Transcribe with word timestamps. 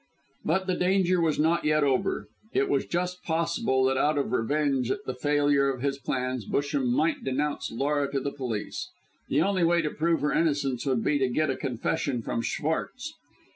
But 0.43 0.65
the 0.65 0.73
danger 0.73 1.21
was 1.21 1.37
not 1.37 1.63
yet 1.63 1.83
over. 1.83 2.27
It 2.53 2.67
was 2.69 2.87
just 2.87 3.21
possible 3.21 3.83
that 3.83 3.97
out 3.99 4.17
of 4.17 4.31
revenge 4.31 4.89
at 4.89 5.05
the 5.05 5.13
failure 5.13 5.69
of 5.71 5.83
his 5.83 5.99
plans, 5.99 6.43
Busham 6.47 6.87
might 6.91 7.23
denounce 7.23 7.69
Laura 7.71 8.11
to 8.11 8.19
the 8.19 8.31
police. 8.33 8.89
The 9.29 9.43
only 9.43 9.63
way 9.63 9.83
to 9.83 9.91
prove 9.91 10.21
her 10.21 10.33
innocence 10.33 10.87
would 10.87 11.03
be 11.03 11.19
to 11.19 11.27
get 11.29 11.51
a 11.51 11.55
confession 11.55 12.23
from 12.23 12.41
Schwartz. 12.41 13.13